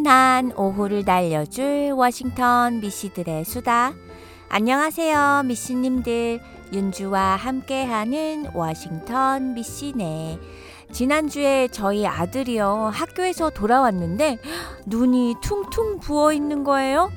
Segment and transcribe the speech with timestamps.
[0.00, 3.94] 나른한 오후를 날려줄 워싱턴 미씨들의 수다.
[4.48, 6.40] 안녕하세요, 미씨님들.
[6.72, 10.38] 윤주와 함께하는 워싱턴 미씨네.
[10.92, 14.38] 지난주에 저희 아들이요, 학교에서 돌아왔는데,
[14.86, 17.10] 눈이 퉁퉁 부어 있는 거예요.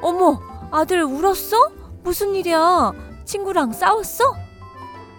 [0.00, 0.40] 어머,
[0.70, 1.56] 아들 울었어?
[2.02, 2.92] 무슨 일이야?
[3.24, 4.24] 친구랑 싸웠어?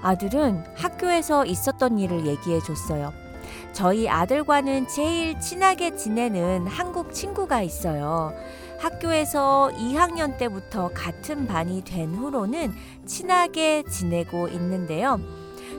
[0.01, 3.20] 아들은 학교에서 있었던 일을 얘기해 줬어요.
[3.73, 8.33] 저희 아들과는 제일 친하게 지내는 한국 친구가 있어요.
[8.79, 12.73] 학교에서 2학년 때부터 같은 반이 된 후로는
[13.05, 15.19] 친하게 지내고 있는데요.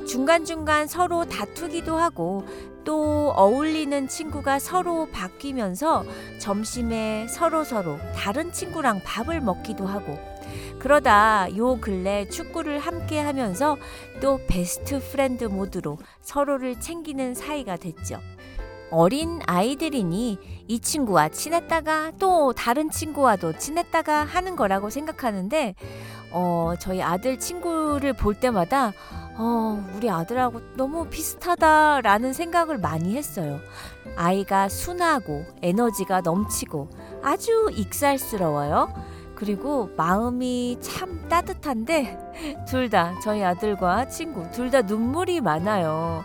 [0.07, 2.45] 중간중간 서로 다투기도 하고
[2.85, 6.05] 또 어울리는 친구가 서로 바뀌면서
[6.39, 10.19] 점심에 서로서로 다른 친구랑 밥을 먹기도 하고
[10.83, 13.77] 그러다 요 근래 축구를 함께 하면서
[14.21, 18.19] 또 best friend 모드로 서로를 챙기는 사이가 됐죠.
[18.91, 25.77] 어린 아이들이니 이 친구와 친했다가 또 다른 친구와도 친했다가 하는 거라고 생각하는데
[26.33, 28.93] 어, 저희 아들 친구를 볼 때마다
[29.37, 33.61] 어, 우리 아들하고 너무 비슷하다라는 생각을 많이 했어요.
[34.17, 36.89] 아이가 순하고 에너지가 넘치고
[37.23, 39.22] 아주 익살스러워요.
[39.43, 46.23] 그리고 마음이 참 따뜻한데 둘 다 저희 아들과 친구 둘 다 눈물이 많아요.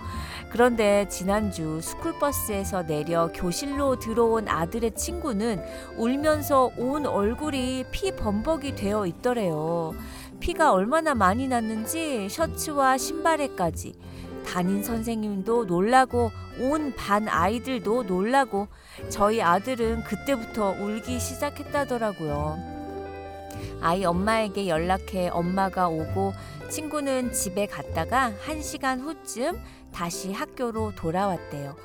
[0.52, 5.64] 그런데 지난주 스쿨버스에서 내려 교실로 들어온 아들의 친구는
[5.98, 9.94] 울면서 온 얼굴이 피 범벅이 되어 있더래요.
[10.40, 13.95] 피가 얼마나 많이 났는지 셔츠와 신발에까지.
[14.45, 16.30] 담임 선생님도 놀라고
[16.60, 18.67] 온 반 아이들도 놀라고
[19.10, 22.77] 저희 아들은 그때부터 울기 시작했다더라고요.
[23.82, 26.34] 아이 엄마에게 연락해 엄마가 오고
[26.70, 29.60] 친구는 집에 갔다가 한 시간 후쯤
[29.92, 31.76] 다시 학교로 돌아왔대요.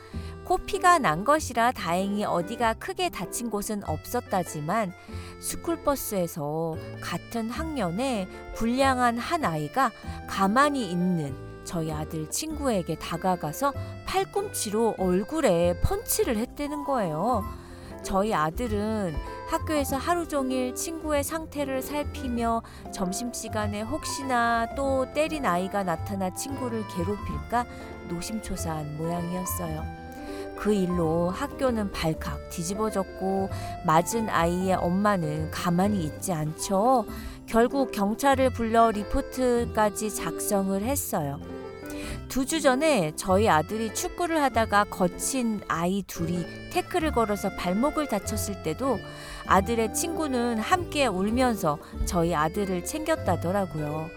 [0.44, 4.92] 코피가 난 것이라 다행히 어디가 크게 다친 곳은 없었다지만
[5.40, 9.90] 스쿨버스에서 같은 학년에 불량한 한 아이가
[10.28, 11.34] 가만히 있는
[11.64, 13.72] 저희 아들 친구에게 다가가서
[14.06, 17.44] 팔꿈치로 얼굴에 펀치를 했다는 거예요.
[18.02, 19.14] 저희 아들은
[19.52, 27.66] 학교에서 하루 종일 친구의 상태를 살피며 점심시간에 혹시나 또 때린 아이가 나타나 친구를 괴롭힐까
[28.08, 29.84] 노심초사한 모양이었어요.
[30.56, 33.50] 그 일로 학교는 발칵 뒤집어졌고
[33.84, 37.04] 맞은 아이의 엄마는 가만히 있지 않죠.
[37.44, 41.38] 결국 경찰을 불러 리포트까지 작성을 했어요.
[42.32, 48.98] 두 주 전에 저희 아들이 축구를 하다가 거친 아이 둘이 태클을 걸어서 발목을 다쳤을 때도
[49.46, 54.08] 아들의 친구는 함께 울면서 저희 아들을 챙겼다더라고요.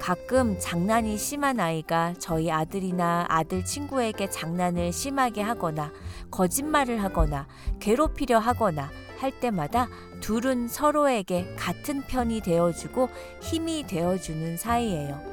[0.00, 5.92] 가끔 장난이 심한 아이가 저희 아들이나 아들 친구에게 장난을 심하게 하거나
[6.32, 7.46] 거짓말을 하거나
[7.78, 13.08] 괴롭히려 하거나 할 때마다 둘은 서로에게 같은 편이 되어주고
[13.40, 15.31] 힘이 되어주는 사이예요.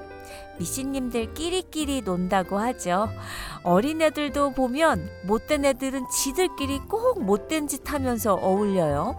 [0.59, 3.09] 미씨님들 끼리끼리 논다고 하죠.
[3.63, 9.15] 어린애들도 보면 못된 애들은 지들끼리 꼭 못된 짓 하면서 어울려요.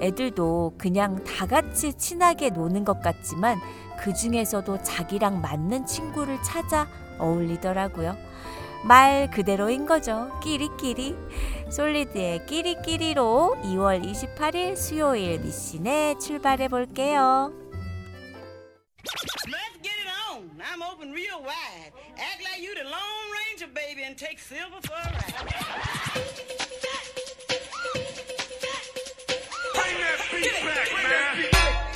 [0.00, 3.58] 애들도 그냥 다 같이 친하게 노는 것 같지만
[3.98, 6.88] 그 중에서도 자기랑 맞는 친구를 찾아
[7.18, 8.16] 어울리더라고요.
[8.82, 10.30] 말 그대로인 거죠.
[10.42, 11.14] 끼리끼리.
[11.68, 17.52] 솔리드의 끼리끼리로 2월 28일 수요일 미신에 출발해 볼게요.
[20.40, 20.72] Let's get it on.
[20.72, 21.92] I'm open real wide.
[22.16, 25.90] Act like you the Lone Ranger, baby, and take silver for a ride.
[31.12, 31.89] 넌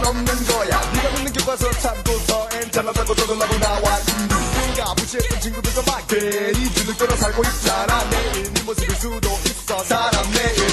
[0.00, 0.80] 사람이란 없는 거야.
[0.92, 3.98] 네가 믿는 교과서 참고서엔 잘나다고 떠들라고 나와.
[4.76, 8.10] 네가 무시했던 친구들도 막 괜히 주눅 들어 살고 있잖아.
[8.10, 9.84] 내일 네 모습일 수도 있어.
[9.84, 10.69] 사람 내일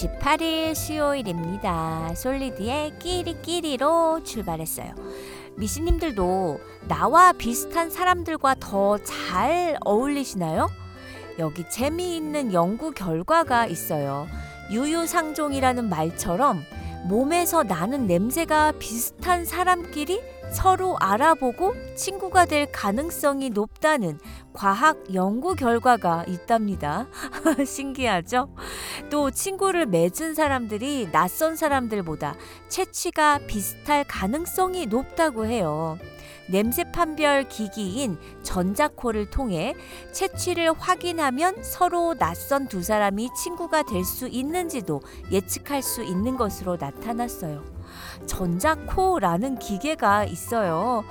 [0.00, 2.14] 28일 수요일입니다.
[2.14, 4.94] 솔리드의 끼리끼리로 출발했어요.
[5.56, 6.58] 미씨님들도
[6.88, 10.68] 나와 비슷한 사람들과 더 잘 어울리시나요?
[11.38, 14.26] 여기 재미있는 연구 결과가 있어요.
[14.70, 16.62] 유유상종이라는 말처럼
[17.04, 20.20] 몸에서 나는 냄새가 비슷한 사람끼리
[20.50, 24.18] 서로 알아보고 친구가 될 가능성이 높다는
[24.52, 27.06] 과학 연구 결과가 있답니다.
[27.64, 28.54] 신기하죠?
[29.10, 32.34] 또 친구를 맺은 사람들이 낯선 사람들보다
[32.68, 35.98] 채취가 비슷할 가능성이 높다고 해요.
[36.48, 39.74] 냄새 판별 기기인 전자코를 통해
[40.10, 45.00] 채취를 확인하면 서로 낯선 두 사람이 친구가 될 수 있는지도
[45.30, 47.79] 예측할 수 있는 것으로 나타났어요.
[48.26, 51.04] 전자코라는 기계가 있어요.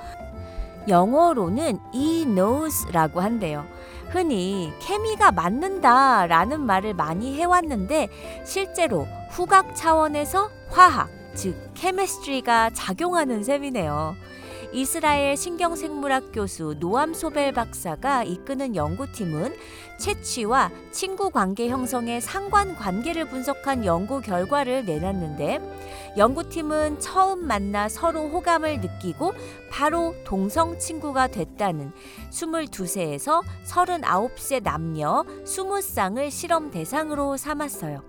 [0.88, 3.64] 영어로는 e knows라고 한대요.
[4.10, 8.08] 흔히 케미가 맞는다 라는 말을 많이 해왔는데
[8.44, 14.16] 실제로 후각 차원에서 화학, 즉 케미스트리가 작용하는 셈이네요.
[14.72, 19.56] 이스라엘 신경생물학 교수 노암 소벨 박사가 이끄는 연구팀은
[19.98, 28.80] 채취와 친구 관계 형성의 상관 관계를 분석한 연구 결과를 내놨는데 연구팀은 처음 만나 서로 호감을
[28.80, 29.34] 느끼고
[29.72, 31.90] 바로 동성 친구가 됐다는
[32.30, 38.04] 22세에서 39세 남녀 20쌍을 실험 대상으로 삼았어요.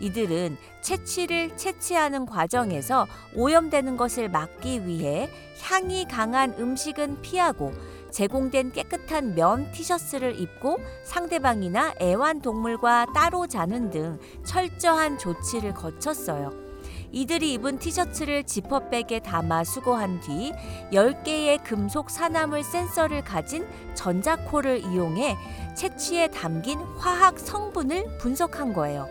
[0.00, 5.28] 이들은 채취를 채취하는 과정에서 오염되는 것을 막기 위해
[5.60, 7.72] 향이 강한 음식은 피하고
[8.10, 16.68] 제공된 깨끗한 면 티셔츠를 입고 상대방이나 애완동물과 따로 자는 등 철저한 조치를 거쳤어요.
[17.10, 20.52] 이들이 입은 티셔츠를 지퍼백에 담아 수거한 뒤
[20.92, 25.36] 10개의 금속 산화물 센서를 가진 전자코를 이용해
[25.74, 29.08] 채취에 담긴 화학 성분을 분석한 거예요.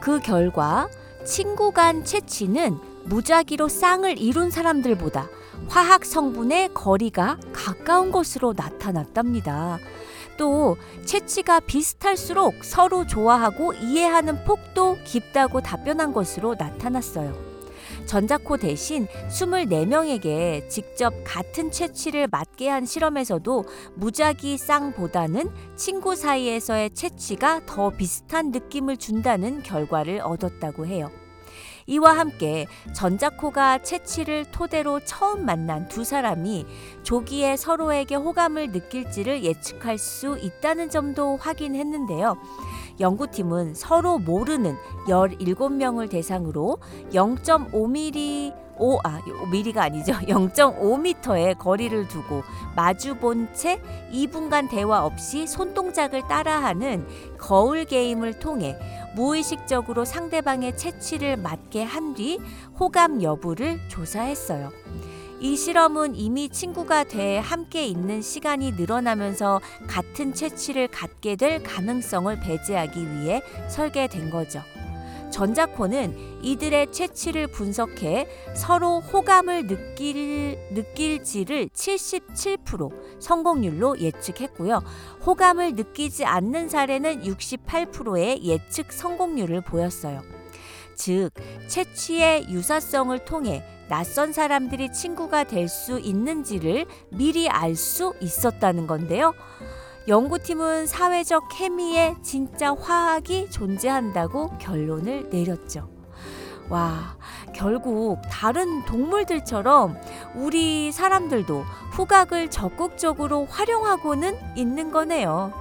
[0.00, 0.88] 그 결과
[1.24, 5.28] 친구 간 채취는 무작위로 쌍을 이룬 사람들보다
[5.68, 9.78] 화학 성분의 거리가 가까운 것으로 나타났답니다.
[10.38, 17.56] 또 채취가 비슷할수록 서로 좋아하고 이해하는 폭도 깊다고 답변한 것으로 나타났어요.
[18.06, 27.90] 전자코 대신 24명에게 직접 같은 채취를 맞게 한 실험에서도 무작위 쌍보다는 친구 사이에서의 채취가 더
[27.90, 31.10] 비슷한 느낌을 준다는 결과를 얻었다고 해요.
[31.86, 36.66] 이와 함께 전자코가 채취를 토대로 처음 만난 두 사람이
[37.02, 42.36] 조기에 서로에게 호감을 느낄지를 예측할 수 있다는 점도 확인했는데요.
[42.98, 44.76] 연구팀은 서로 모르는
[45.06, 46.78] 17명을 대상으로
[47.12, 50.12] 0.5mm 5, 아, 5mm가 아니죠.
[50.28, 52.42] 0.5m의 거리를 두고
[52.74, 53.80] 마주 본 채
[54.12, 57.06] 2분간 대화 없이 손동작을 따라하는
[57.38, 58.76] 거울 게임을 통해
[59.14, 62.38] 무의식적으로 상대방의 채취를 맞게 한 뒤
[62.78, 64.70] 호감 여부를 조사했어요.
[65.40, 73.12] 이 실험은 이미 친구가 돼 함께 있는 시간이 늘어나면서 같은 채취를 갖게 될 가능성을 배제하기
[73.12, 74.62] 위해 설계된 거죠.
[75.36, 84.82] 전자코는 이들의 채취를 분석해 서로 호감을 느낄, 느낄지를 77% 성공률로 예측했고요.
[85.26, 90.22] 호감을 느끼지 않는 사례는 68%의 예측 성공률을 보였어요.
[90.94, 91.28] 즉,
[91.68, 99.34] 채취의 유사성을 통해 낯선 사람들이 친구가 될 수 있는지를 미리 알 수 있었다는 건데요.
[100.08, 105.90] 연구팀은 사회적 케미에 진짜 화학이 존재한다고 결론을 내렸죠.
[106.68, 107.16] 와,
[107.52, 109.96] 결국 다른 동물들처럼
[110.36, 115.52] 우리 사람들도 후각을 적극적으로 활용하고는 있는 거네요.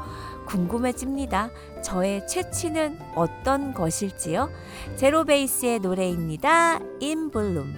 [0.46, 1.50] 궁금해집니다.
[1.82, 4.52] 저의 채취는 어떤 것일지요?
[4.96, 6.80] 제로베이스의 노래입니다.
[7.02, 7.74] In Bloom.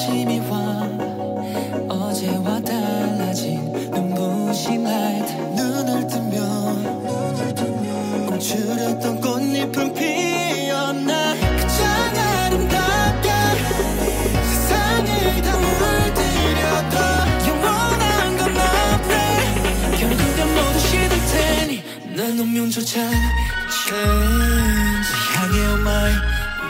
[0.00, 0.56] 아침이 와
[1.90, 6.40] 어제와 달라진 눈부신 라이트 눈을 뜨면
[8.30, 11.34] 움츠렸던 꽃잎은 피었나.
[11.34, 13.28] 그저 아름답게
[14.42, 16.96] 세상을 다 물들여도
[17.46, 19.12] 영원한 건 없네.
[19.98, 21.84] 결국엔 모두 시들 테니
[22.16, 23.00] 난 운명조차
[23.86, 26.10] change 향해 on my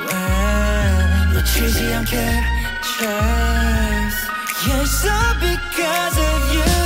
[0.09, 4.21] way 놓치지 않게 chase
[4.67, 6.80] Yes, all because of you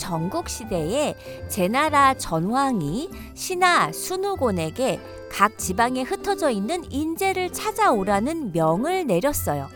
[0.00, 1.14] 전국 시대에
[1.48, 4.98] 제나라 전황이 신하 순우곤에게
[5.30, 9.68] 각 지방에 흩어져 있는 인재를 찾아오라는 명을 내렸어요.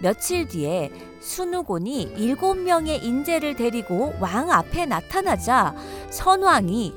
[0.00, 0.90] 며칠 뒤에
[1.20, 5.74] 순우곤이 일곱 명의 인재를 데리고 왕 앞에 나타나자
[6.08, 6.94] 선왕이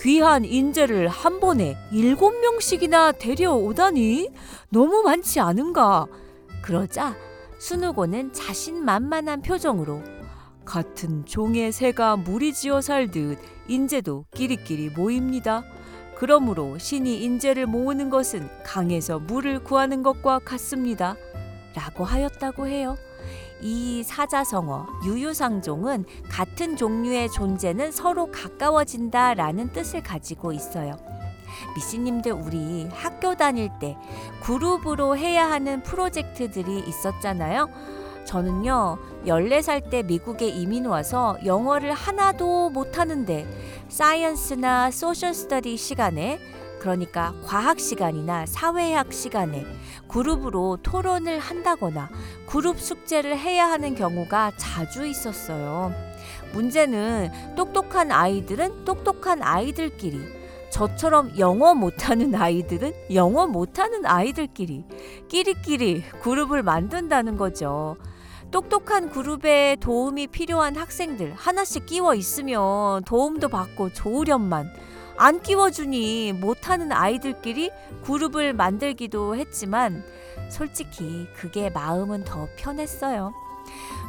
[0.00, 4.30] 귀한 인재를 한 번에 일곱 명씩이나 데려오다니
[4.70, 6.06] 너무 많지 않은가?
[6.62, 7.14] 그러자
[7.58, 10.13] 순우곤은 자신만만한 표정으로
[10.64, 15.64] 같은 종의 새가 무리지어 살듯 인재도 끼리끼리 모입니다.
[16.16, 21.16] 그러므로 신이 인재를 모으는 것은 강에서 물을 구하는 것과 같습니다.
[21.74, 22.96] 라고 하였다고 해요.
[23.60, 30.96] 이 사자성어 유유상종은 같은 종류의 존재는 서로 가까워진다 라는 뜻을 가지고 있어요.
[31.74, 33.96] 미씨님들 우리 학교 다닐 때
[34.42, 37.68] 그룹으로 해야 하는 프로젝트들이 있었잖아요.
[38.24, 43.46] 저는요, 14살 때 미국에 이민 와서 영어를 하나도 못하는데,
[43.88, 46.38] science나 social study 시간에,
[46.80, 49.64] 그러니까 과학 시간이나 사회학 시간에
[50.06, 52.10] 그룹으로 토론을 한다거나
[52.46, 55.92] 그룹 숙제를 해야 하는 경우가 자주 있었어요.
[56.52, 60.20] 문제는 똑똑한 아이들은 똑똑한 아이들끼리,
[60.70, 64.84] 저처럼 영어 못하는 아이들은 영어 못하는 아이들끼리
[65.28, 67.96] 끼리끼리 그룹을 만든다는 거죠.
[68.54, 74.70] 똑똑한 그룹에 도움이 필요한 학생들 하나씩 끼워 있으면 도움도 받고 좋으련만
[75.16, 77.72] 안 끼워주니 못하는 아이들끼리
[78.04, 80.04] 그룹을 만들기도 했지만
[80.50, 83.34] 솔직히 그게 마음은 더 편했어요.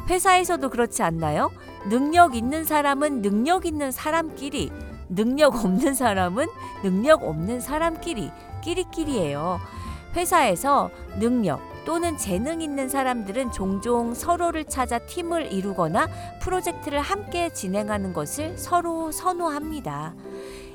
[0.08, 1.50] 회사에서도 그렇지 않나요?
[1.88, 4.70] 능력 있는 사람은 능력 있는 사람끼리
[5.08, 6.46] 능력 없는 사람은
[6.84, 8.30] 능력 없는 사람끼리
[8.62, 9.58] 끼리끼리예요.
[10.14, 16.08] 회사에서 능력 또는 재능 있는 사람들은 종종 서로를 찾아 팀을 이루거나
[16.42, 20.14] 프로젝트를 함께 진행하는 것을 서로 선호합니다.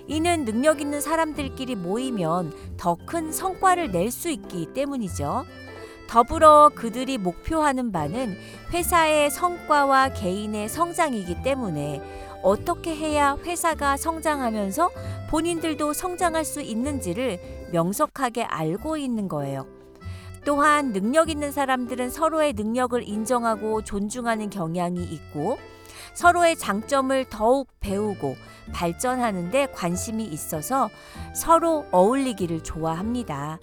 [0.08, 5.45] 이는 능력 있는 사람들끼리 모이면 더 큰 성과를 낼 수 있기 때문이죠.
[6.08, 8.38] 더불어 그들이 목표하는 바는
[8.74, 12.02] 회사의 성과와 개인의 성장이기 때문에
[12.41, 14.89] 어떻게 해야 회사가 성장하면서
[15.30, 19.81] 본인들도 성장할 수 있는지를 명석하게 알고 있는 거예요.
[20.43, 25.58] 또한 능력 있는 사람들은 서로의 능력을 인정하고 존중하는 경향이 있고
[26.13, 28.36] 서로의 장점을 더욱 배우고
[28.73, 30.89] 발전하는데 관심이 있어서
[31.34, 33.60] 서로 어울리기를 좋아합니다.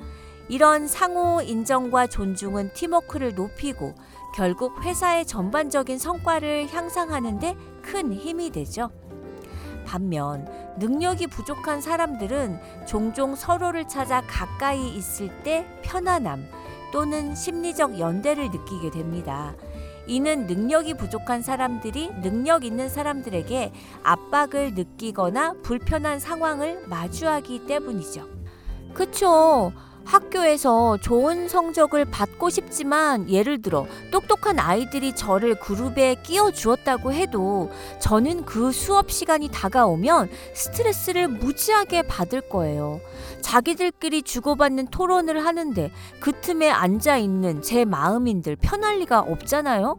[0.49, 3.95] 이런 상호 인정과 존중은 팀워크를 높이고
[4.35, 8.91] 결국 회사의 전반적인 성과를 향상하는데 큰 힘이 되죠.
[9.85, 10.47] 반면
[10.79, 16.47] 능력이 부족한 사람들은 종종 서로를 찾아 가까이 있을 때 편안함
[16.93, 19.55] 또는 심리적 연대를 느끼게 됩니다.
[20.07, 23.73] 이는 능력이 부족한 사람들이 능력 있는 사람들에게
[24.03, 28.27] 압박을 느끼거나 불편한 상황을 마주하기 때문이죠.
[28.95, 29.73] 그쵸.
[30.09, 38.47] 학교에서 좋은 성적을 받고 싶지만 예를 들어 똑똑한 아이들이 저를 그룹에 끼워 주었다고 해도 저는
[38.47, 43.01] 그 수업 시간이 다가오면 스트레스를 무지하게 받을 거예요.
[43.43, 49.99] 자기들끼리 주고받는 토론을 하는데 그 틈에 앉아 있는 제 마음인들 편할 리가 없잖아요.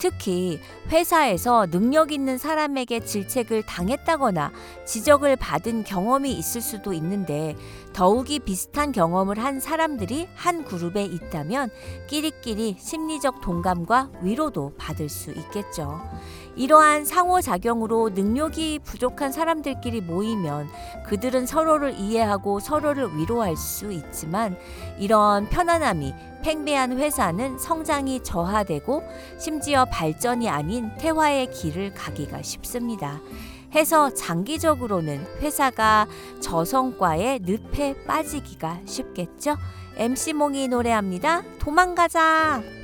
[0.00, 0.58] 특히
[0.88, 4.50] 회사에서 능력 있는 사람에게 질책을 당했다거나
[4.86, 7.54] 지적을 받은 경험이 있을 수도 있는데
[7.92, 11.68] 더욱이 비슷한 경험을 한 사람들이 한 그룹에 있다면
[12.08, 16.00] 끼리끼리 심리적 동감과 위로도 받을 수 있겠죠.
[16.56, 20.68] 이러한 상호작용으로 능력이 부족한 사람들끼리 모이면
[21.06, 24.56] 그들은 서로를 이해하고 서로를 위로할 수 있지만
[24.98, 29.02] 이런 편안함이 팽배한 회사는 성장이 저하되고
[29.38, 33.20] 심지어 발전이 아닌 퇴화의 길을 가기가 쉽습니다.
[33.74, 36.06] 해서 장기적으로는 회사가
[36.40, 39.56] 저성과의 늪에 빠지기가 쉽겠죠.
[39.96, 41.42] MC몽이 노래합니다.
[41.58, 42.79] 도망가자.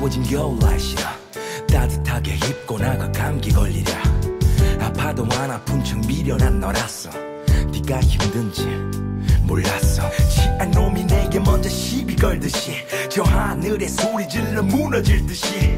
[0.00, 1.14] 추워진 겨울 날씨라.
[1.70, 3.92] 따뜻하게 입고 나가 감기 걸리랴.
[4.80, 7.10] 아파도 안 아픈 척 미련한 너라서.
[7.70, 8.64] 네가 힘든지
[9.42, 10.10] 몰랐어.
[10.30, 12.76] 취한 놈이 내게 먼저 시비 걸듯이
[13.10, 15.76] 저 하늘에 소리 질러 무너질 듯이.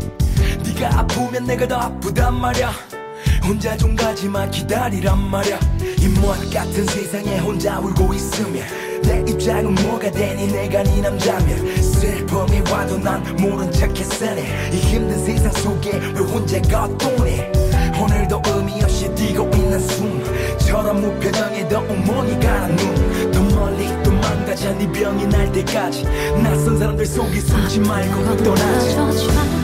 [0.64, 2.70] 네가 아프면 내가 더 아프단 말야.
[3.42, 5.58] 혼자 좀 가지마 기다리란 말야.
[5.98, 10.46] 이모한 같은 세상에 혼자 울고 있으면 내 입장은 뭐가 되니?
[10.52, 16.60] 내가 네 남자면 슬픔이 와도 난 모른 척 했으니 이 힘든 세상 속에 왜 혼자
[16.62, 17.42] 걷도니
[18.00, 22.76] 오늘도 의미 없이 뛰고 있는 숨처럼 무표정에도 엉망이 가는
[23.30, 26.04] 눈더 멀리 도망가자 네 병이 날 때까지.
[26.42, 29.61] 낯선 사람들 속에 숨지 말고 떠나지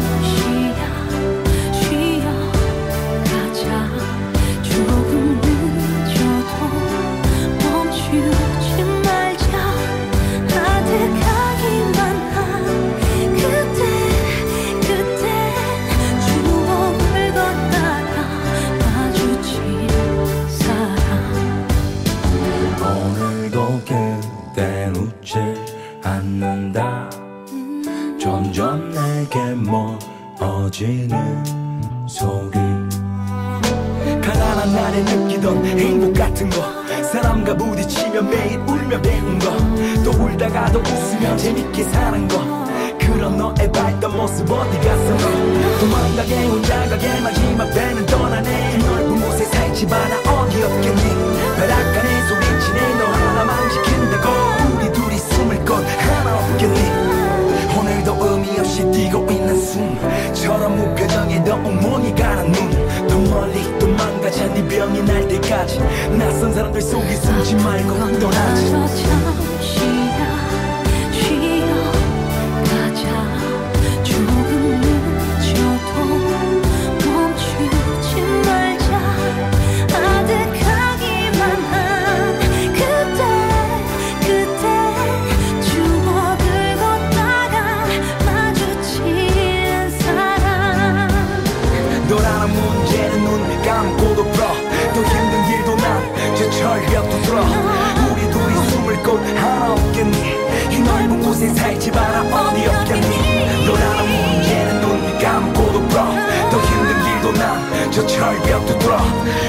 [107.89, 108.99] 난저 철벽도 들어.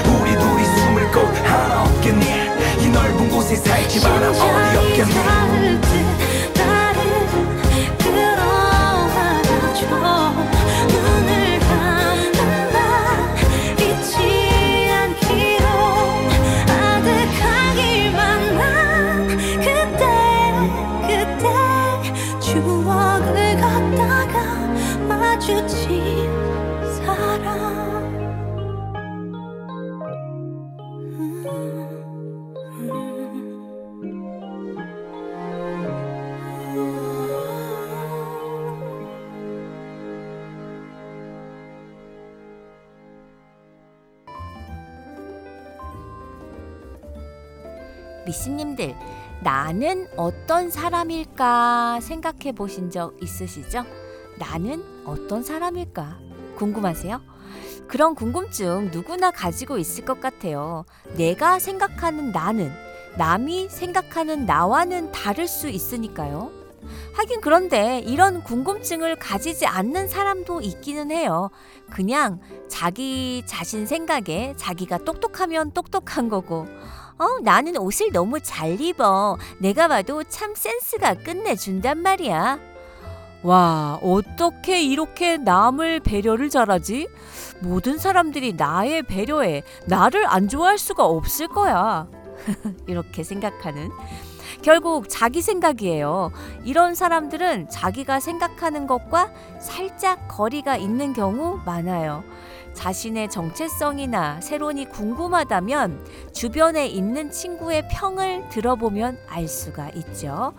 [0.06, 2.24] 우리 둘이 숨을 곳 하나 없겠니?
[2.80, 4.30] 이 넓은 곳에 살지 마라.
[4.30, 6.29] 어디 없겠니
[50.20, 53.86] 어떤 사람일까 생각해 보신 적 있으시죠?
[54.38, 56.18] 나는 어떤 사람일까?
[56.56, 57.22] 궁금하세요?
[57.88, 60.84] 그런 궁금증 누구나 가지고 있을 것 같아요.
[61.16, 62.70] 내가 생각하는 나는
[63.16, 66.50] 남이 생각하는 나와는 다를 수 있으니까요.
[67.14, 71.48] 하긴 그런데 이런 궁금증을 가지지 않는 사람도 있기는 해요.
[71.90, 76.66] 그냥 자기 자신 생각에 자기가 똑똑하면 똑똑한 거고,
[77.20, 79.36] 어, 나는 옷을 너무 잘 입어.
[79.58, 82.58] 내가 봐도 참 센스가 끝내준단 말이야.
[83.42, 87.08] 와, 어떻게 이렇게 남을 배려를 잘하지?
[87.60, 92.08] 모든 사람들이 나의 배려에 나를 안 좋아할 수가 없을 거야.
[92.88, 93.90] 이렇게 생각하는.
[94.62, 96.32] 결국 자기 생각이에요.
[96.64, 99.30] 이런 사람들은 자기가 생각하는 것과
[99.60, 102.24] 살짝 거리가 있는 경우 많아요.
[102.74, 110.54] 자신의 정체성이나 세론이 궁금하다면 주변에 있는 친구의 평을 들어보면 알 수가 있죠.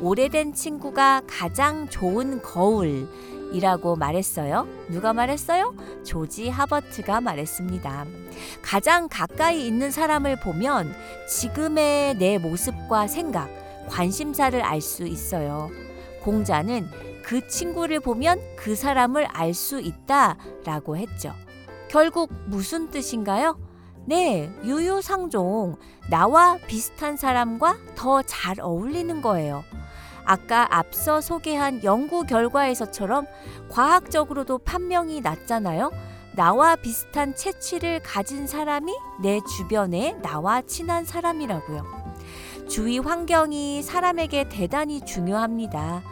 [0.00, 4.66] 오래된 친구가 가장 좋은 거울이라고 말했어요.
[4.88, 5.74] 누가 말했어요?
[6.04, 8.06] 조지 하버트가 말했습니다.
[8.62, 10.92] 가장 가까이 있는 사람을 보면
[11.28, 13.48] 지금의 내 모습과 생각,
[13.88, 15.70] 관심사를 알 수 있어요.
[16.22, 16.88] 공자는
[17.22, 21.32] 그 친구를 보면 그 사람을 알 수 있다 라고 했죠.
[21.92, 23.58] 결국 무슨 뜻인가요?
[24.06, 25.76] 네, 유유상종.
[26.08, 29.62] 나와 비슷한 사람과 더 잘 어울리는 거예요.
[30.24, 33.26] 아까 앞서 소개한 연구 결과에서처럼
[33.68, 35.90] 과학적으로도 판명이 났잖아요.
[36.34, 41.84] 나와 비슷한 체취를 가진 사람이 내 주변에 나와 친한 사람이라고요.
[42.70, 46.02] 주위 환경이 사람에게 대단히 중요합니다.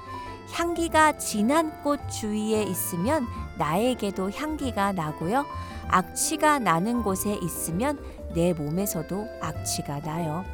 [0.53, 5.47] 향기가 진한 꽃 주위에 있으면 나에게도 향기가 나고요.
[5.90, 7.98] 악취가 나는 곳에 있으면
[8.35, 10.44] 내 몸에서도 악취가 나요.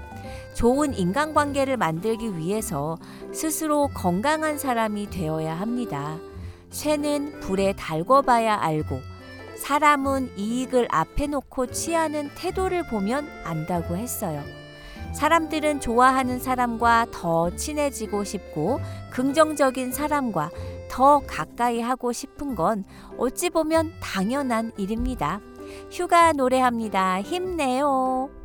[0.55, 2.97] 좋은 인간관계를 만들기 위해서
[3.33, 6.17] 스스로 건강한 사람이 되어야 합니다.
[6.71, 9.01] 쇠는 불에 달궈봐야 알고
[9.57, 14.43] 사람은 이익을 앞에 놓고 취하는 태도를 보면 안다고 했어요.
[15.13, 20.51] 사람들은 좋아하는 사람과 더 친해지고 싶고 긍정적인 사람과
[20.89, 22.85] 더 가까이 하고 싶은 건
[23.19, 25.41] 어찌 보면 당연한 일입니다.
[25.91, 27.23] 휴가 노래합니다.
[27.23, 28.36] 힘내요.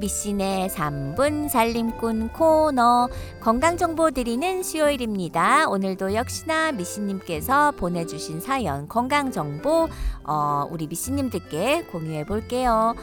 [0.00, 3.08] 미신의 3분 살림꾼 코너
[3.40, 5.68] 건강 정보 드리는 수요일입니다.
[5.68, 9.88] 오늘도 역시나 미신님께서 보내주신 사연 건강 정보
[10.24, 12.94] 어, 우리 미신님들께 공유해 볼게요.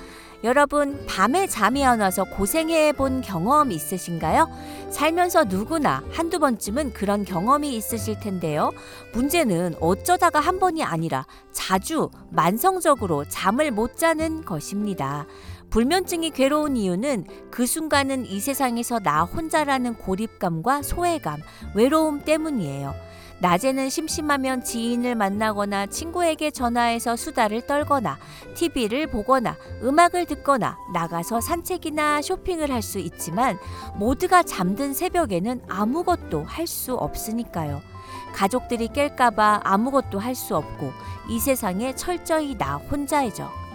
[0.43, 4.47] 여러분, 밤에 잠이 안 와서 고생해 본 경험 있으신가요?
[4.91, 8.71] 살면서 누구나 한두 번쯤은 그런 경험이 있으실 텐데요.
[9.13, 15.25] 문제는 어쩌다가 한 번이 아니라 자주 만성적으로 잠을 못 자는 것입니다.
[15.69, 21.41] 불면증이 괴로운 이유는 그 순간은 이 세상에서 나 혼자라는 고립감과 소외감,
[21.75, 22.93] 외로움 때문이에요.
[23.39, 28.17] 낮에는 심심하면 지인을 만나거나 친구에게 전화해서 수다를 떨거나
[28.55, 33.59] TV를 보거나 음악을 듣거나 나가서 산책이나 쇼핑을 할 수 있지만
[33.95, 37.81] 모두가 잠든 새벽에는 아무것도 할 수 없으니까요.
[38.33, 40.91] 가족들이 깰까봐 아무것도 할 수 없고
[41.29, 43.66] 이 세상에 철저히 나 혼자이죠.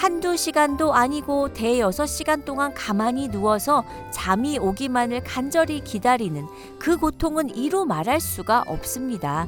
[0.00, 6.46] 한두 시간도 아니고 대여섯 시간 동안 가만히 누워서 잠이 오기만을 간절히 기다리는
[6.78, 9.46] 그 고통은 이루 말할 수가 없습니다.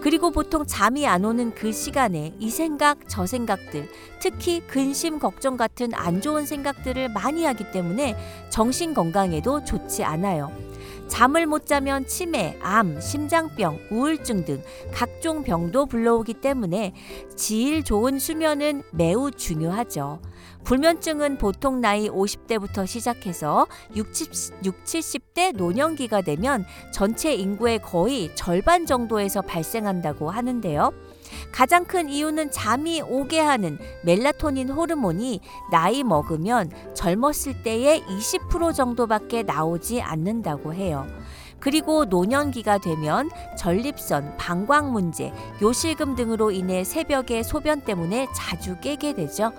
[0.00, 3.90] 그리고 보통 잠이 안 오는 그 시간에 이 생각, 저 생각들,
[4.22, 8.16] 특히 근심, 걱정 같은 안 좋은 생각들을 많이 하기 때문에
[8.48, 10.69] 정신 건강에도 좋지 않아요.
[11.10, 16.94] 잠을 못 자면 치매, 암, 심장병, 우울증 등 각종 병도 불러오기 때문에
[17.34, 20.22] 질 좋은 수면은 매우 중요하죠.
[20.64, 24.30] 불면증은 보통 나이 50대부터 시작해서 60,
[24.64, 30.92] 60, 70대 노년기가 되면 전체 인구의 거의 절반 정도에서 발생한다고 하는데요.
[31.52, 35.40] 가장 큰 이유는 잠이 오게 하는 멜라토닌 호르몬이
[35.70, 41.06] 나이 먹으면 젊었을 때의 20% 정도밖에 나오지 않는다고 해요.
[41.60, 49.52] 그리고 노년기가 되면 전립선, 방광 문제, 요실금 등으로 인해 새벽에 소변 때문에 자주 깨게 되죠.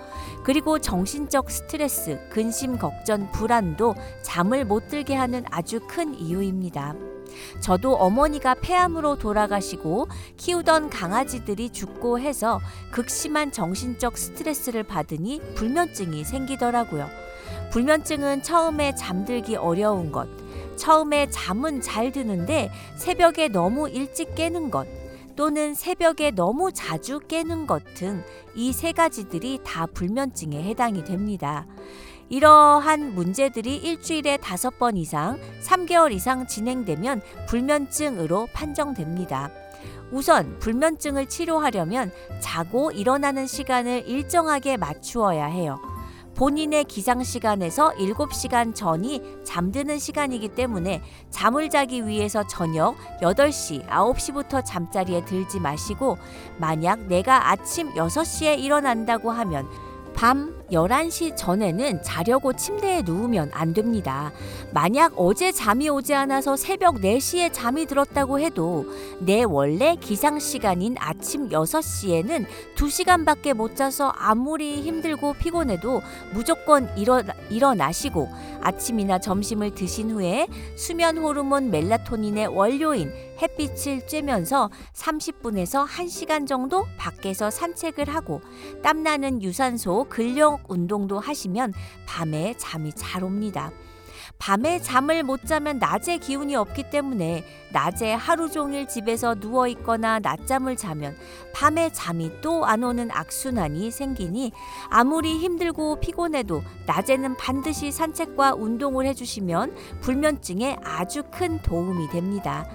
[0.43, 7.10] 그리고 정신적 스트레스, 근심, 걱정, 불안도 잠을 못 들게 하는 아주 큰 이유입니다.
[7.59, 12.59] 저도 어머니가 폐암으로 돌아가시고 키우던 강아지들이 죽고 해서
[12.91, 17.07] 극심한 정신적 스트레스를 받으니 불면증이 생기더라고요.
[17.71, 20.27] 불면증은 처음에 잠들기 어려운 것,
[20.75, 24.87] 처음에 잠은 잘 드는데 새벽에 너무 일찍 깨는 것,
[25.35, 28.23] 또는 새벽에 너무 자주 깨는 것 등
[28.55, 31.65] 이 세 가지들이 다 불면증에 해당이 됩니다.
[32.31, 39.51] 이러한 문제들이 일주일에 다섯 번 이상, 3개월 이상 진행되면 불면증으로 판정됩니다.
[40.11, 45.77] 우선 불면증을 치료하려면 자고 일어나는 시간을 일정하게 맞추어야 해요.
[46.35, 55.25] 본인의 기상 시간에서 7시간 전이 잠드는 시간이기 때문에 잠을 자기 위해서 저녁 8시, 9시부터 잠자리에
[55.25, 56.17] 들지 마시고
[56.57, 59.67] 만약 내가 아침 6시에 일어난다고 하면
[60.13, 64.31] 밤 11시 전에는 자려고 침대에 누우면 안 됩니다.
[64.71, 68.85] 만약 어제 잠이 오지 않아서 새벽 4시에 잠이 들었다고 해도
[69.19, 76.01] 내 원래 기상 시간인 아침 6시에는 2시간밖에 못 자서 아무리 힘들고 피곤해도
[76.33, 78.29] 무조건 일어, 일어나시고
[78.61, 88.07] 아침이나 점심을 드신 후에 수면 호르몬 멜라토닌의 원료인 햇빛을 쬐면서 30분에서 1시간 정도 밖에서 산책을
[88.07, 88.41] 하고
[88.83, 91.73] 땀나는 유산소 근력 운동도 하시면
[92.05, 93.71] 밤에 잠이 잘 옵니다.
[94.37, 97.43] 밤에 잠을 못 자면 낮에 기운이 없기 때문에
[97.73, 101.15] 낮에 하루 종일 집에서 누워 있거나 낮잠을 자면
[101.53, 104.51] 밤에 잠이 또 안 오는 악순환이 생기니
[104.89, 112.67] 아무리 힘들고 피곤해도 낮에는 반드시 산책과 운동을 해주시면 불면증에 아주 큰 도움이 됩니다.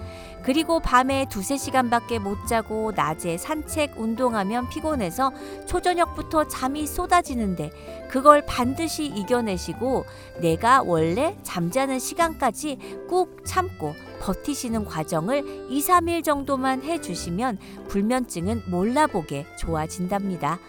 [0.46, 5.32] 그리고 밤에 두세 시간밖에 못 자고 낮에 산책, 운동하면 피곤해서
[5.66, 7.72] 초저녁부터 잠이 쏟아지는데
[8.08, 10.04] 그걸 반드시 이겨내시고
[10.40, 12.78] 내가 원래 잠자는 시간까지
[13.08, 20.60] 꾹 참고 버티시는 과정을 2, 3일 정도만 해주시면 불면증은 몰라보게 좋아진답니다.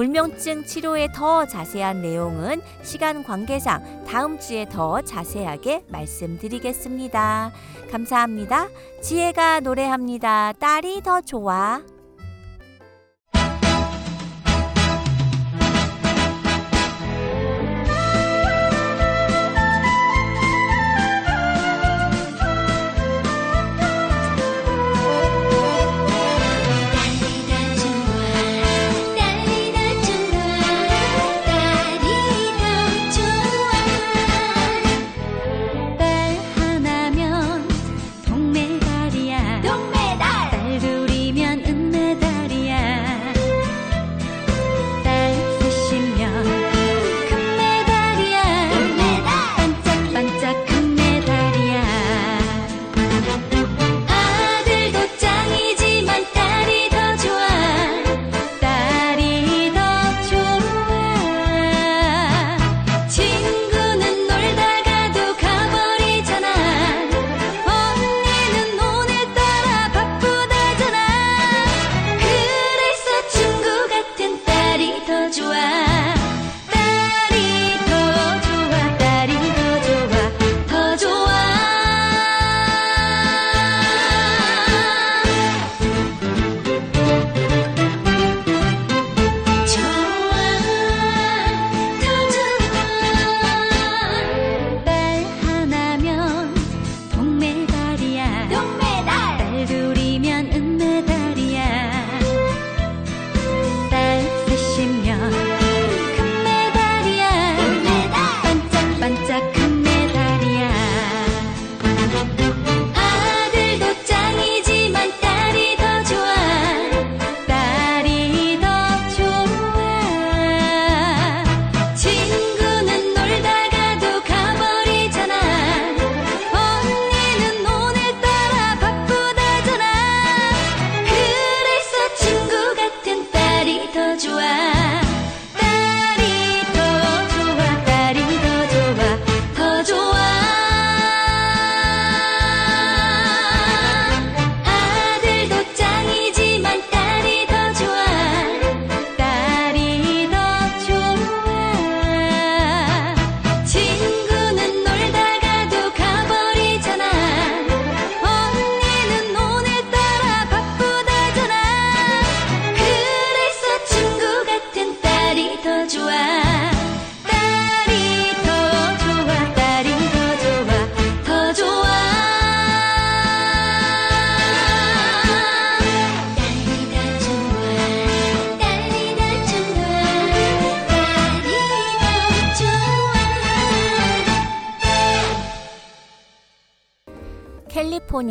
[0.00, 7.52] 불면증 치료에 더 자세한 내용은 시간 관계상 다음 주에 더 자세하게 말씀드리겠습니다.
[7.90, 8.70] 감사합니다.
[9.02, 10.54] 지혜가 노래합니다.
[10.54, 11.82] 딸이 더 좋아.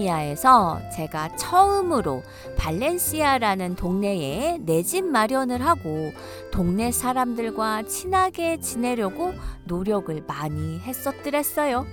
[0.04, 2.24] 캘리포니아에서 제가 처음으로
[2.58, 6.12] 발렌시아라는 동네에 내 집 마련을 하고
[6.52, 9.34] 동네 사람들과 친하게 지내려고
[9.66, 11.86] 노력을 많이 했었더랬어요.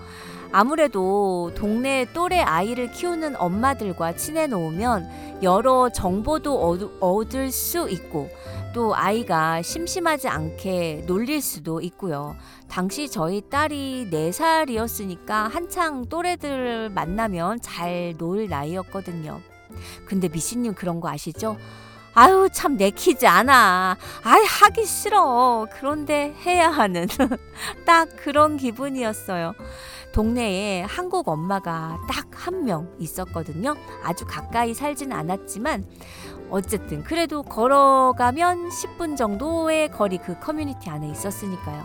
[0.52, 8.28] 아무래도 동네 또래 아이를 키우는 엄마들과 지내 놓으면 여러 정보도 얻- 얻을 수 있고
[8.72, 12.36] 또 아이가 심심하지 않게 놀릴 수도 있고요.
[12.68, 19.40] 당시 저희 딸이 4살이었으니까 한창 또래들 만나면 잘 놀 나이였거든요.
[20.06, 21.56] 근데 미씨님 그런 거 아시죠?
[22.14, 23.96] 아유 참 내키지 않아.
[24.22, 25.66] 아이 하기 싫어.
[25.72, 27.06] 그런데 해야 하는
[27.86, 29.54] 딱 그런 기분이었어요.
[30.12, 33.74] 동네에 한국 엄마가 딱 한 명 있었거든요.
[34.04, 35.84] 아주 가까이 살진 않았지만
[36.50, 41.82] 어쨌든 그래도 걸어가면 10분 정도의 거리 그 커뮤니티 안에 있었으니까요.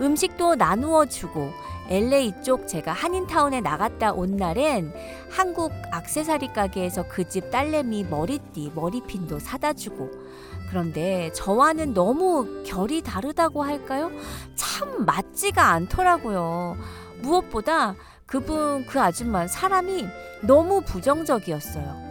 [0.00, 1.50] 음식도 나누어 주고
[1.88, 4.92] LA 쪽 제가 한인타운에 나갔다 온 날엔
[5.30, 10.10] 한국 악세사리 가게에서 그 집 딸내미 머리띠, 머리핀도 사다 주고
[10.68, 14.10] 그런데 저와는 너무 결이 다르다고 할까요?
[14.56, 16.76] 참 맞지가 않더라고요.
[17.22, 17.94] 무엇보다
[18.26, 20.06] 그분 그 아줌마 사람이
[20.42, 22.03] 너무 부정적이었어요.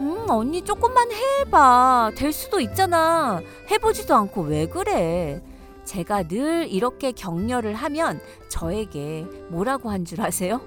[0.00, 2.12] 음, 언니 조금만 해봐.
[2.16, 3.42] 될 수도 있잖아.
[3.70, 5.42] 해보지도 않고 왜 그래?
[5.84, 10.60] 제가 늘 이렇게 격려를 하면 저에게 뭐라고 한 줄 아세요?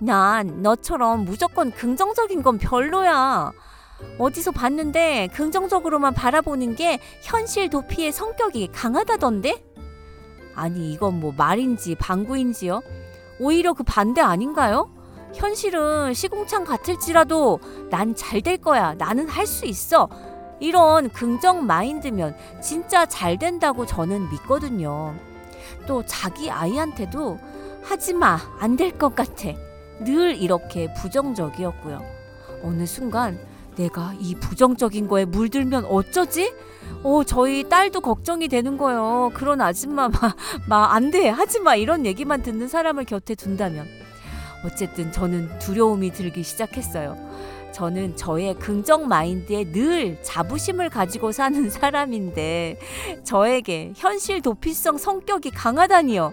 [0.00, 3.52] 난 너처럼 무조건 긍정적인 건 별로야.
[4.18, 9.64] 어디서 봤는데 긍정적으로만 바라보는 게 현실 도피의 성격이 강하다던데?
[10.54, 12.80] 아니, 이건 뭐 말인지 방구인지요?
[13.40, 14.88] 오히려 그 반대 아닌가요?
[15.34, 17.60] 현실은 시궁창 같을지라도
[17.90, 18.94] 난 잘 될 거야.
[18.94, 20.08] 나는 할 수 있어.
[20.60, 25.14] 이런 긍정 마인드면 진짜 잘 된다고 저는 믿거든요.
[25.86, 27.38] 또 자기 아이한테도
[27.82, 28.38] 하지 마.
[28.58, 29.50] 안 될 것 같아.
[30.00, 32.00] 늘 이렇게 부정적이었고요.
[32.62, 33.38] 어느 순간
[33.76, 36.52] 내가 이 부정적인 거에 물들면 어쩌지?
[37.04, 39.30] 어, 저희 딸도 걱정이 되는 거예요.
[39.34, 40.36] 그런 아줌마 막,
[40.68, 41.28] 막, 안 돼.
[41.28, 41.76] 하지 마.
[41.76, 43.86] 이런 얘기만 듣는 사람을 곁에 둔다면.
[44.64, 47.16] 어쨌든 저는 두려움이 들기 시작했어요.
[47.72, 52.78] 저는 저의 긍정 마인드에 늘 자부심을 가지고 사는 사람인데
[53.24, 56.32] 저에게 현실 도피성 성격이 강하다니요.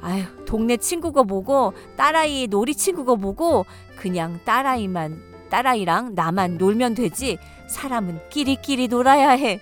[0.00, 3.64] 아유, 동네 친구가 보고 딸아이 놀이 친구가 보고
[3.96, 7.38] 그냥 딸아이만 딸아이랑 나만 놀면 되지
[7.68, 9.60] 사람은 끼리끼리 놀아야 해.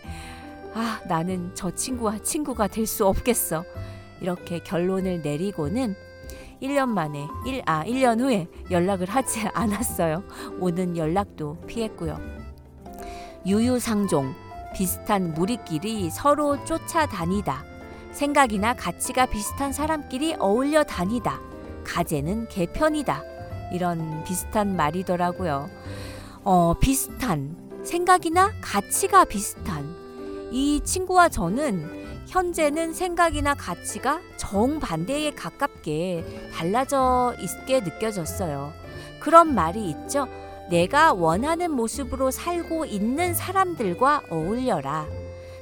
[0.72, 3.64] 아, 나는 저 친구와 친구가 될 수 없겠어.
[4.20, 5.94] 이렇게 결론을 내리고는
[6.62, 10.22] 1년 만에 1, 아, 1년 후에 연락을 하지 않았어요.
[10.58, 12.18] 오는 연락도 피했고요.
[13.46, 14.34] 유유상종
[14.74, 17.64] 비슷한 무리끼리 서로 쫓아다니다
[18.12, 21.40] 생각이나 가치가 비슷한 사람끼리 어울려 다니다
[21.84, 23.22] 가재는 개편이다
[23.72, 25.70] 이런 비슷한 말이더라고요.
[26.44, 29.94] 어, 비슷한 생각이나 가치가 비슷한
[30.50, 38.72] 이 친구와 저는 현재는 생각이나 가치가 정반대에 가깝게 달라져 있게 느껴졌어요.
[39.20, 40.28] 그런 말이 있죠.
[40.70, 45.06] 내가 원하는 모습으로 살고 있는 사람들과 어울려라.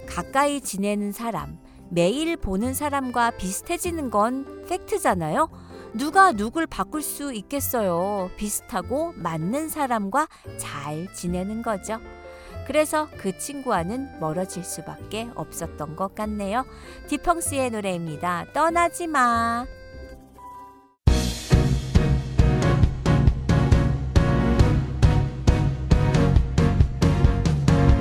[0.06, 1.58] 가까이 지내는 사람,
[1.90, 5.48] 매일 보는 사람과 비슷해지는 건 팩트잖아요.
[5.94, 8.30] 누가 누굴 바꿀 수 있겠어요.
[8.36, 10.28] 비슷하고 맞는 사람과
[10.58, 11.98] 잘 지내는 거죠.
[12.68, 16.66] 그래서 그 친구와는 멀어질 수밖에 없었던 것 같네요.
[17.08, 18.44] 디펑스의 노래입니다.
[18.52, 19.66] 떠나지 마.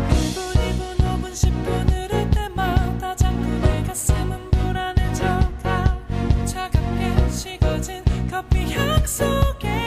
[0.09, 5.97] 1분 2분 5분 10분 흐를 때마다 자꾸 내 가슴은 불안해져가
[6.45, 9.86] 차갑게 식어진 커피 향 속에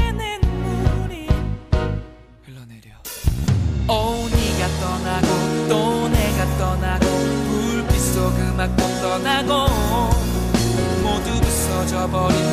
[5.70, 9.68] 또 내가 떠나고 불빛 속 음악도 떠나고
[11.00, 12.49] 모두 부서져 버린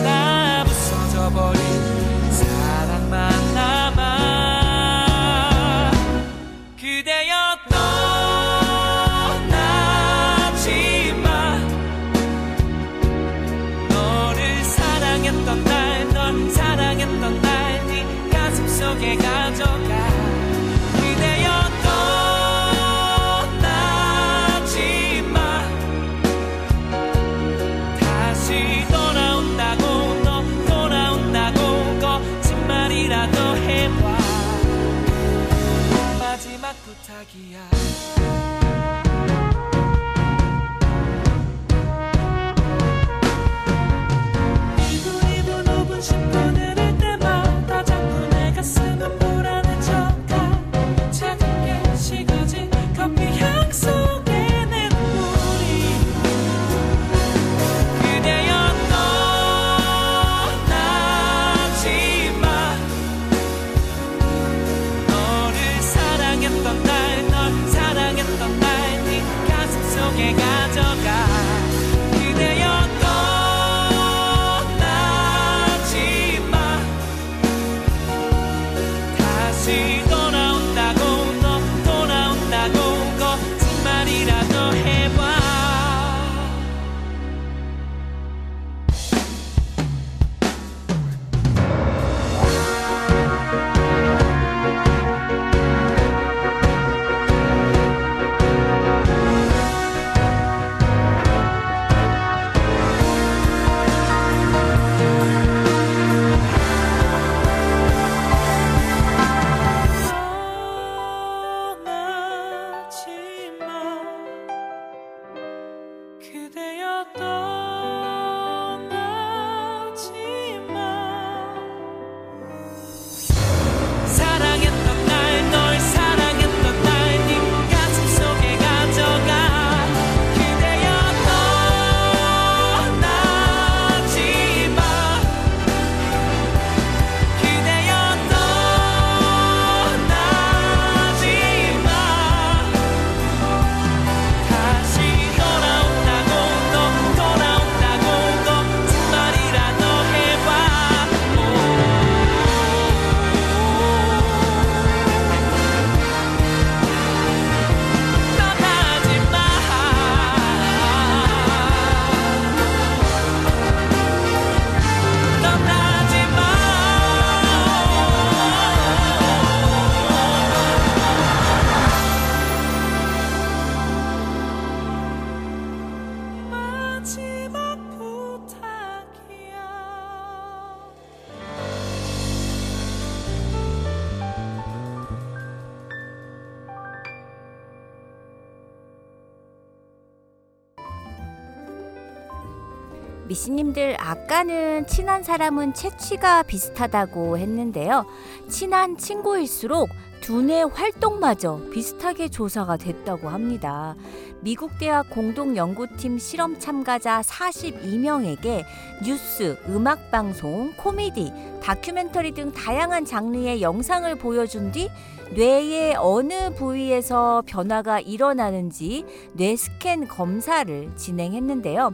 [193.28, 198.06] 미씨님들 아까는 친한 사람은 채취가 비슷하다고 했는데요.
[198.50, 199.90] 친한 친구일수록
[200.22, 203.96] 두뇌 활동마저 비슷하게 조사가 됐다고 합니다.
[204.42, 208.64] 미국 대학 공동 연구팀 실험 참가자 42명에게
[209.04, 214.90] 뉴스, 음악 방송, 코미디, 다큐멘터리 등 다양한 장르의 영상을 보여준 뒤
[215.36, 221.94] 뇌의 어느 부위에서 변화가 일어나는지 뇌 스캔 검사를 진행했는데요.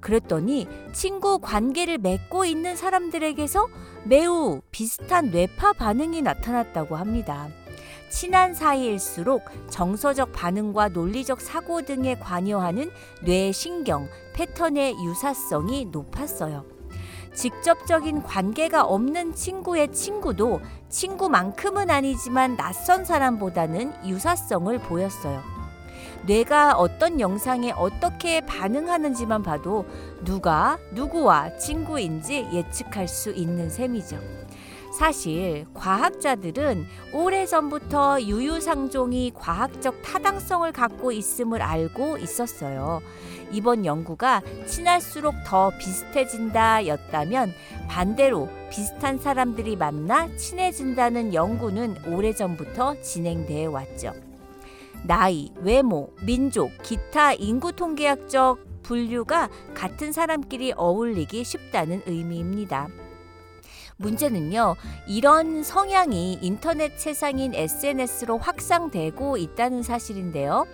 [0.00, 3.68] 그랬더니 친구 관계를 맺고 있는 사람들에게서
[4.04, 7.48] 매우 비슷한 뇌파 반응이 나타났다고 합니다.
[8.10, 12.90] 친한 사이일수록 정서적 반응과 논리적 사고 등에 관여하는
[13.22, 16.64] 뇌 신경 패턴의 유사성이 높았어요.
[17.32, 25.59] 직접적인 관계가 없는 친구의 친구도 친구만큼은 아니지만 낯선 사람보다는 유사성을 보였어요.
[26.26, 29.86] 뇌가 어떤 영상에 어떻게 반응하는지만 봐도
[30.24, 34.18] 누가 누구와 친구인지 예측할 수 있는 셈이죠.
[34.98, 43.00] 사실 과학자들은 오래전부터 유유상종이 과학적 타당성을 갖고 있음을 알고 있었어요.
[43.52, 47.52] 이번 연구가 친할수록 더 비슷해진다 였다면
[47.88, 54.29] 반대로 비슷한 사람들이 만나 친해진다는 연구는 오래전부터 진행되어 왔죠.
[55.04, 62.88] 나이, 외모, 민족, 기타 인구 통계학적 분류가 같은 사람끼리 어울리기 쉽다는 의미입니다.
[64.00, 64.76] 문제는요,
[65.06, 70.66] 이런 성향이 인터넷 세상인 SNS로 확산되고 있다는 사실인데요.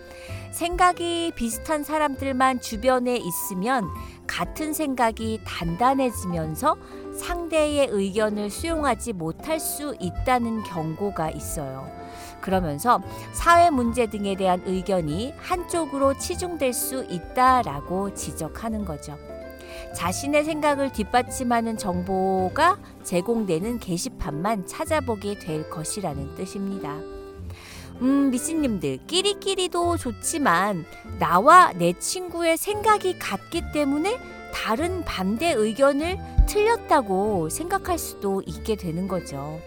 [0.52, 3.88] 생각이 비슷한 사람들만 주변에 있으면
[4.28, 6.76] 같은 생각이 단단해지면서
[7.18, 12.05] 상대의 의견을 수용하지 못할 수 있다는 경고가 있어요.
[12.46, 19.18] 그러면서 사회 문제 등에 대한 의견이 한쪽으로 치중될 수 있다라고 지적하는 거죠.
[19.96, 26.94] 자신의 생각을 뒷받침하는 정보가 제공되는 게시판만 찾아보게 될 것이라는 뜻입니다.
[28.00, 30.84] 음, 미씨님들, 끼리끼리도 좋지만
[31.18, 34.20] 나와 내 친구의 생각이 같기 때문에
[34.54, 36.16] 다른 반대 의견을
[36.46, 39.60] 틀렸다고 생각할 수도 있게 되는 거죠.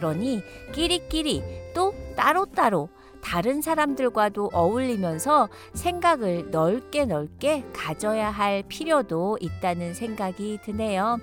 [0.00, 0.42] 그러니
[0.72, 1.42] 끼리끼리
[1.74, 2.88] 또 따로따로
[3.22, 11.18] 다른 사람들과도 어울리면서 생각을 넓게 넓게 가져야 할 필요도 있다는 생각이 드네요.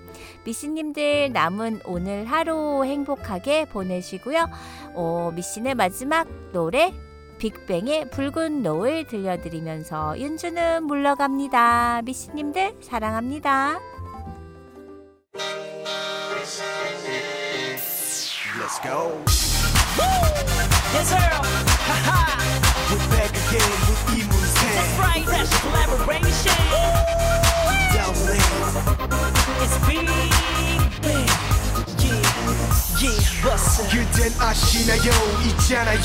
[0.46, 4.48] 미씨님들 남은 오늘 하루 행복하게 보내시고요.
[4.94, 6.94] 어, 미씨의 마지막 노래
[7.40, 12.04] 빅뱅의 붉은 노을 들려드리면서 윤주는 물러갑니다.
[12.04, 13.80] 미씨님들 사랑합니다.
[18.60, 19.10] Let's go.
[19.10, 20.04] Woo!
[20.94, 21.18] Yes, sir.
[21.18, 22.20] Ha ha.
[22.90, 24.76] We're back again with Emu's Head.
[24.78, 25.24] That's right.
[25.26, 26.58] Fresh collaboration.
[27.94, 28.16] Down
[29.62, 30.57] It's beat.
[32.98, 35.12] 그댄 아시나요?
[35.46, 36.02] 있잖아요.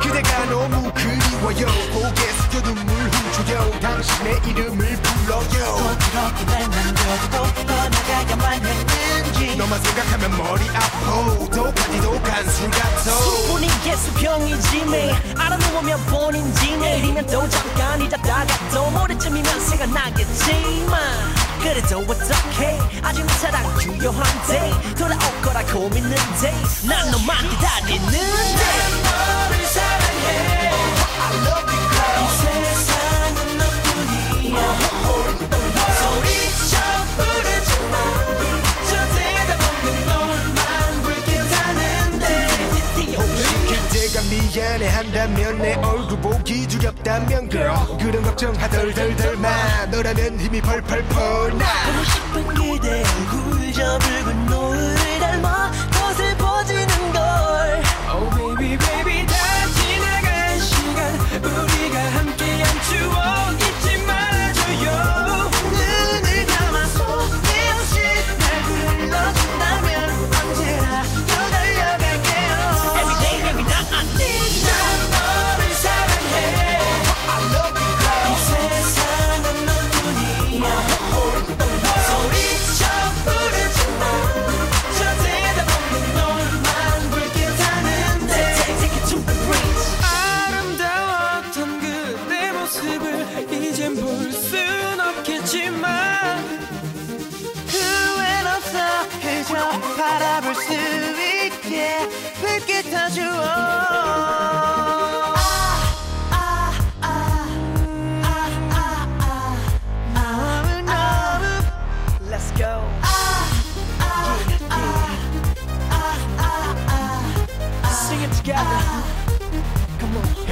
[0.00, 1.66] 그대가 너무 그리워요.
[1.92, 3.78] 고개 숙여 눈물 훔쳐요.
[3.80, 5.96] 당신의 이름을 불러요.
[6.10, 11.38] 그렇게 날 남겨두고 떠나가야만 했는지 너만 생각하면 머리 아파.
[11.54, 12.98] 독하디도 간술 같아.
[13.02, 22.78] 충분히 예수병이지 매 알아놓으면 본인 지 내일이면 또 잠깐이다다가 또 모레쯤이면 생각나겠지만 그래도 어떡해?
[23.02, 26.54] 아직은 사랑 유효한데 돌아올 거라고 믿는데
[26.88, 28.18] 난 너만 기다리는데.
[29.04, 30.70] 너를 사랑해.
[31.20, 32.18] I love you girl.
[32.22, 34.87] 이 세상은 너뿐이야
[44.58, 47.76] 미안해한다면 내 얼굴 보기 두렵다면 girl.
[48.00, 51.64] 그런 걱정 하덜 덜덜 마 너라면 힘이 펄펄 퍼나.
[51.86, 54.87] 보고 싶은 그대 얼굴 저 붉은 노을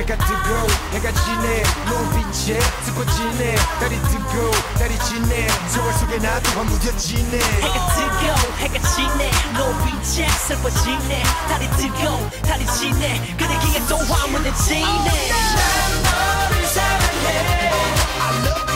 [0.08, 1.64] 해가 뜨고 해가 지네.
[1.86, 3.56] 눈빛에 슬퍼지네.
[3.80, 5.48] 달이 뜨고 달이 지네.
[5.66, 7.38] 세월 속에 나도 허무뎌지네.
[7.38, 9.30] 해가 뜨고 해가 지네.
[9.58, 11.22] 노빛에 슬퍼지네.
[11.48, 13.34] 달이 뜨고 달이 지네.
[13.36, 14.84] 그대 기에 또 화문에 지네.
[14.84, 17.72] 난 너를 사랑해.
[18.20, 18.75] I love you